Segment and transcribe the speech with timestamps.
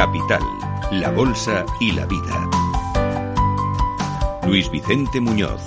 [0.00, 0.40] Capital,
[0.92, 2.48] la Bolsa y la Vida.
[4.46, 5.60] Luis Vicente Muñoz.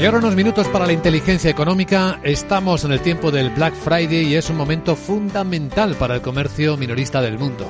[0.00, 2.20] Y ahora unos minutos para la inteligencia económica.
[2.22, 6.76] Estamos en el tiempo del Black Friday y es un momento fundamental para el comercio
[6.76, 7.68] minorista del mundo.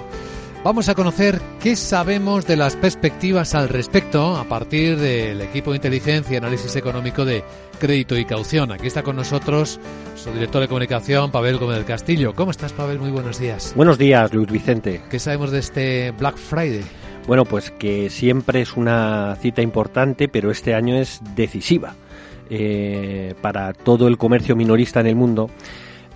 [0.65, 5.77] Vamos a conocer qué sabemos de las perspectivas al respecto a partir del equipo de
[5.77, 7.45] inteligencia y análisis económico de
[7.79, 8.73] Crédito y Caución.
[8.73, 9.79] Aquí está con nosotros
[10.17, 12.35] su director de comunicación, Pavel Gómez del Castillo.
[12.35, 12.99] ¿Cómo estás, Pavel?
[12.99, 13.75] Muy buenos días.
[13.77, 15.03] Buenos días, Luis Vicente.
[15.09, 16.85] ¿Qué sabemos de este Black Friday?
[17.29, 21.95] Bueno, pues que siempre es una cita importante, pero este año es decisiva
[22.51, 25.49] eh, para todo el comercio minorista en el mundo.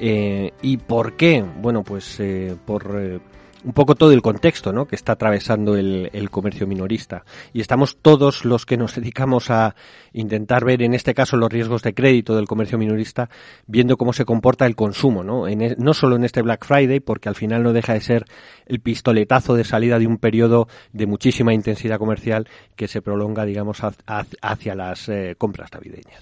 [0.01, 1.45] Eh, ¿Y por qué?
[1.61, 3.21] Bueno, pues eh, por
[3.65, 4.87] un poco todo el contexto ¿no?
[4.87, 7.25] que está atravesando el, el, comercio minorista.
[7.53, 9.75] Y estamos todos los que nos dedicamos a
[10.13, 13.31] intentar ver, en este caso, los riesgos de crédito del comercio minorista,
[13.67, 15.49] viendo cómo se comporta el consumo, ¿no?
[15.49, 18.25] En, e, no solo en este Black Friday, porque al final no deja de ser
[18.67, 23.81] el pistoletazo de salida de un periodo de muchísima intensidad comercial que se prolonga, digamos,
[24.41, 26.21] hacia las eh, compras navideñas.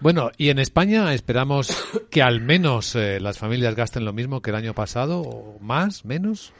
[0.00, 1.76] Bueno, y en España esperamos
[2.10, 6.04] que al menos eh, las familias gasten lo mismo que el año pasado, o más,
[6.04, 6.52] menos.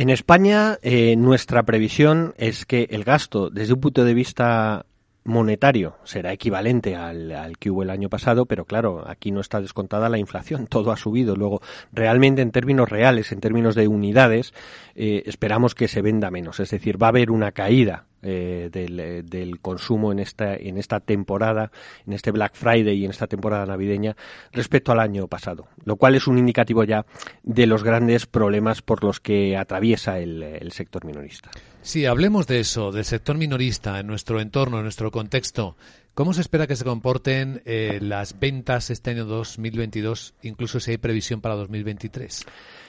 [0.00, 4.86] En España, eh, nuestra previsión es que el gasto, desde un punto de vista
[5.24, 9.60] monetario, será equivalente al, al, que hubo el año pasado, pero claro, aquí no está
[9.60, 11.36] descontada la inflación, todo ha subido.
[11.36, 11.60] Luego,
[11.92, 14.54] realmente en términos reales, en términos de unidades,
[14.94, 19.00] eh, esperamos que se venda menos, es decir, va a haber una caída eh, del,
[19.00, 21.70] eh, del, consumo en esta, en esta temporada,
[22.06, 24.16] en este Black Friday y en esta temporada navideña
[24.52, 27.06] respecto al año pasado, lo cual es un indicativo ya
[27.42, 31.50] de los grandes problemas por los que atraviesa el sector minorista.
[31.82, 35.76] Sí, hablemos de eso, del sector minorista en nuestro entorno, en nuestro contexto.
[36.12, 40.98] ¿Cómo se espera que se comporten eh, las ventas este año 2022, incluso si hay
[40.98, 42.44] previsión para 2023?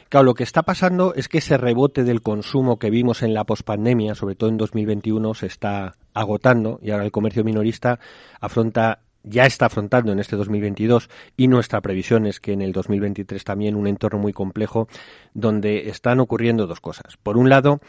[0.10, 3.46] Claro, lo que está pasando es que ese rebote del consumo que vimos en la
[3.46, 7.98] pospandemia, sobre todo en 2021, se está agotando y ahora el comercio minorista
[8.42, 13.42] afronta ya está afrontando en este 2022 y nuestra previsión es que en el 2023
[13.44, 14.90] también un entorno muy complejo
[15.34, 17.18] donde están ocurriendo dos cosas.
[17.22, 17.80] Por un lado,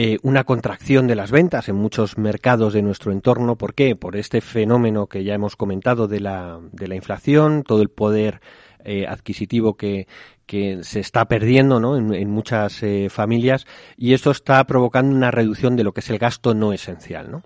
[0.00, 3.56] eh, una contracción de las ventas en muchos mercados de nuestro entorno.
[3.56, 3.96] ¿Por qué?
[3.96, 8.40] Por este fenómeno que ya hemos comentado de la, de la inflación, todo el poder
[8.84, 10.06] eh, adquisitivo que,
[10.46, 11.96] que se está perdiendo ¿no?
[11.96, 13.66] en, muchas eh, familias
[13.96, 17.42] y esto está provocando una reducción de lo que es el gasto no esencial, ¿no?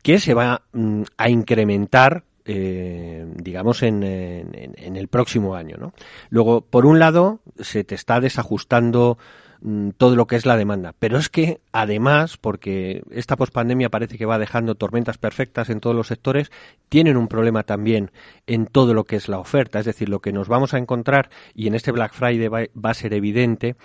[0.00, 5.78] que se va mm, a incrementar digamos, en, en, en, el próximo año.
[5.80, 5.92] ¿no?
[6.30, 9.18] Luego, por un lado, se te está desajustando
[9.60, 10.94] mm, todo lo que es la demanda.
[10.98, 15.94] Pero es que, además, porque esta pospandemia parece que va dejando tormentas perfectas en todos
[15.94, 16.50] los sectores,
[16.88, 18.10] tienen un problema también
[18.46, 19.78] en todo lo que es la oferta.
[19.78, 22.94] Es decir, lo que nos vamos a encontrar, y en este Black Friday va, a
[22.94, 23.76] ser evidente,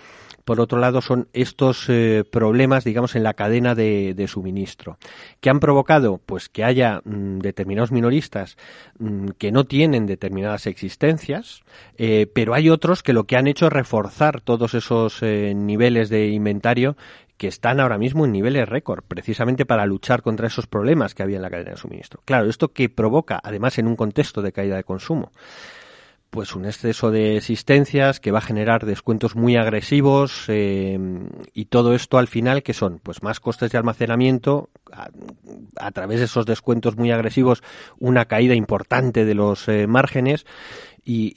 [0.44, 4.98] por otro lado, son estos eh, problemas, digamos, en la cadena de, suministro,
[5.40, 8.56] que han provocado, pues, que haya mmm, determinados minoristas
[8.98, 11.62] mmm, que no tienen determinadas existencias,
[11.96, 16.08] eh, pero hay otros que lo que han hecho es reforzar todos esos eh, niveles
[16.08, 16.96] de inventario
[17.36, 21.36] que están ahora mismo en niveles récord, precisamente para luchar contra esos problemas que había
[21.36, 22.22] en la cadena de suministro.
[22.24, 25.32] Claro, esto que provoca, además, en un contexto de caída de consumo,
[26.32, 30.98] pues un exceso de existencias que va a generar descuentos muy agresivos eh,
[31.52, 35.10] y todo esto al final que son pues más costes de almacenamiento a,
[35.76, 37.62] a, través de esos descuentos muy agresivos
[37.98, 40.46] una caída importante de los eh, márgenes
[41.04, 41.32] y,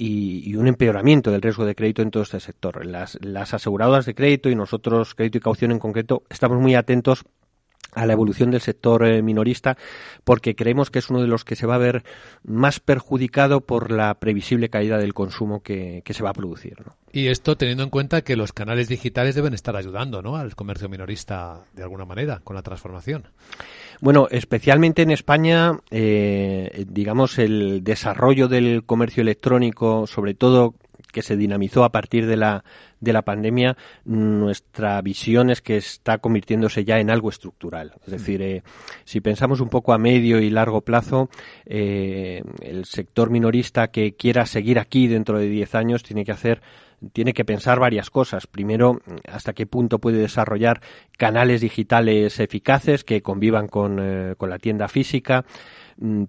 [0.49, 2.85] y, un empeoramiento del riesgo de crédito en todo este sector.
[2.85, 7.25] Las, las aseguradoras de crédito y nosotros, crédito y caución en concreto, estamos muy atentos
[7.95, 9.77] a la evolución del sector eh, minorista
[10.23, 12.03] porque creemos que es uno de los que se va a ver
[12.43, 16.75] más perjudicado por la previsible caída del consumo que, que se va a producir.
[16.85, 16.97] ¿no?
[17.11, 20.35] Y esto teniendo en cuenta que los canales digitales deben estar ayudando ¿no?
[20.35, 23.29] al comercio minorista de alguna manera con la transformación.
[24.01, 30.75] Bueno, especialmente en España, eh, digamos, el desarrollo del comercio electrónico, sobre todo
[31.15, 32.65] que se dinamizó a partir de la,
[32.99, 37.93] de la pandemia, nuestra visión es que está convirtiéndose ya en algo estructural.
[38.05, 38.63] Es decir, eh,
[39.05, 41.29] si pensamos un poco a medio y largo plazo,
[41.65, 46.61] eh, el sector minorista que quiera seguir aquí dentro de 10 años tiene que hacer
[47.13, 48.47] tiene que pensar varias cosas.
[48.47, 50.81] Primero, hasta qué punto puede desarrollar
[51.17, 55.45] canales digitales eficaces que convivan con, eh, con la tienda física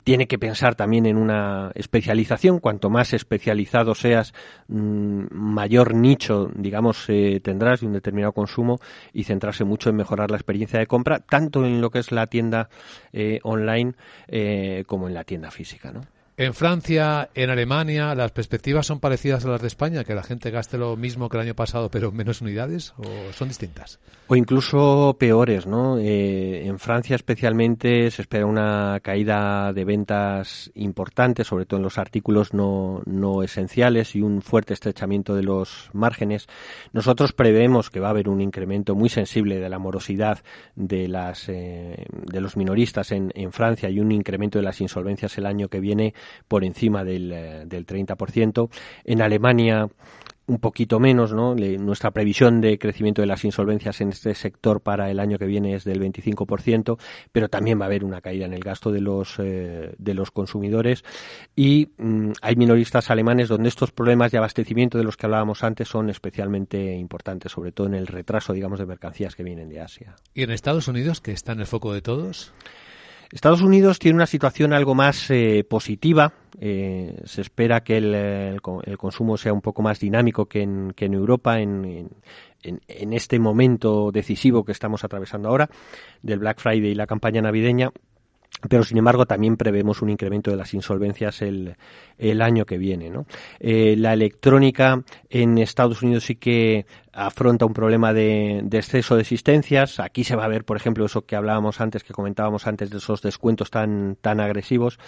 [0.05, 2.61] tiene que pensar también en una especialización.
[2.61, 4.33] Cuanto más especializado seas,
[4.69, 8.79] mm, mayor nicho, digamos, eh, tendrás de un determinado consumo
[9.13, 12.27] y centrarse mucho en mejorar la experiencia de compra, tanto en lo que es la
[12.29, 12.69] tienda
[13.13, 13.95] eh, online
[14.29, 16.03] eh, como en la tienda física, ¿no?
[16.38, 20.05] En Francia, en Alemania, ¿las perspectivas son parecidas a las de España?
[20.05, 22.93] ¿Que la gente gaste lo mismo que el año pasado pero menos unidades?
[22.99, 23.99] ¿O son distintas?
[24.27, 25.97] O incluso peores, ¿no?
[25.99, 31.97] Eh, en Francia especialmente se espera una caída de ventas importante, sobre todo en los
[31.97, 36.49] artículos no, no esenciales y un fuerte estrechamiento de los márgenes.
[36.93, 40.41] Nosotros prevemos que va a haber un incremento muy sensible de la morosidad
[40.75, 45.38] de, las, eh, de los minoristas en, en Francia y un incremento de las insolvencias
[45.38, 46.12] el año que viene
[46.49, 48.70] por encima del, eh, del 30%.
[49.05, 49.88] En Alemania
[50.46, 51.55] un poquito menos, ¿no?
[51.55, 55.75] nuestra previsión de crecimiento de las insolvencias en este sector para el año que viene
[55.75, 56.99] es del 25%,
[57.32, 60.31] pero también va a haber una caída en el gasto de los eh, de los
[60.31, 61.05] consumidores
[61.56, 65.88] y mm, hay minoristas alemanes donde estos problemas de abastecimiento de los que hablábamos antes
[65.88, 70.14] son especialmente importantes, sobre todo en el retraso, digamos, de mercancías que vienen de Asia.
[70.32, 72.52] ¿Y en Estados Unidos, que está en el foco de todos?
[73.31, 76.32] Estados Unidos tiene una situación algo más eh, positiva.
[76.61, 81.06] Eh, se espera que el, el, consumo sea un poco más dinámico que en, que
[81.06, 82.11] en Europa en,
[82.62, 85.69] en, este momento decisivo que estamos atravesando ahora
[86.23, 87.90] del Black Friday y la campaña navideña
[88.69, 91.76] pero sin embargo también prevemos un incremento de las insolvencias el,
[92.19, 93.11] el año que viene.
[93.11, 93.26] ¿no?
[93.61, 99.23] Eh, la electrónica en Estados Unidos sí que afronta un problema de, de, exceso de
[99.23, 100.00] existencias.
[100.00, 102.99] Aquí se va a ver, por ejemplo, eso que hablábamos antes, que comentábamos antes de
[102.99, 104.99] esos descuentos tan, tan agresivos.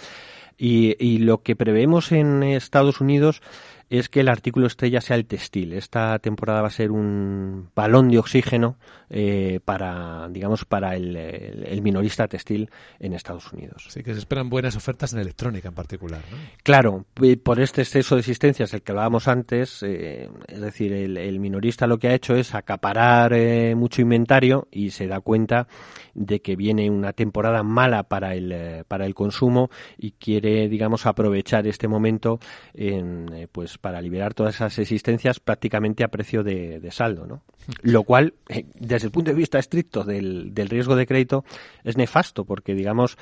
[0.57, 3.41] Y, y lo que prevemos en Estados Unidos
[3.89, 5.73] es que el artículo estrella sea el textil.
[5.73, 8.77] Esta temporada va a ser un balón de oxígeno
[9.09, 12.69] eh, para, digamos, para el, el, el, minorista textil
[12.99, 13.87] en Estados Unidos.
[13.89, 16.21] Sí, que se esperan buenas ofertas en electrónica en particular.
[16.29, 16.37] ¿no?
[16.61, 17.05] Claro,
[17.43, 21.87] por este exceso de existencias, el que hablábamos antes, eh, es decir, el, el, minorista
[21.87, 25.67] lo que ha hecho es acaparar eh, mucho inventario y se da cuenta
[26.13, 31.65] de que viene una temporada mala para el, para el consumo y quiere, digamos, aprovechar
[31.65, 32.39] este momento
[32.75, 37.43] en, pues para liberar todas esas existencias prácticamente a precio de, saldo, ¿no?
[37.81, 41.45] Lo cual, eh, desde el punto de vista estricto del, del riesgo de crédito,
[41.83, 43.17] es nefasto, porque, digamos,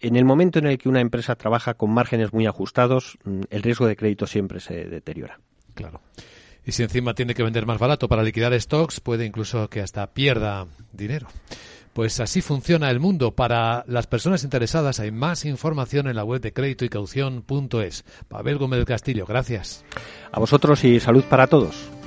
[0.00, 3.62] en el momento en el que una empresa trabaja con márgenes muy ajustados, mm, el
[3.62, 5.40] riesgo de crédito siempre se deteriora.
[5.74, 6.00] Claro.
[6.64, 10.06] Y si encima tiene que vender más barato para liquidar stocks, puede incluso que hasta
[10.08, 11.28] pierda dinero.
[11.98, 13.32] Pues así funciona el mundo.
[13.32, 18.04] Para las personas interesadas hay más información en la web de crédito y caución.es.
[18.28, 19.84] Pavel Gómez del Castillo, gracias.
[20.30, 21.97] A vosotros y salud para todos.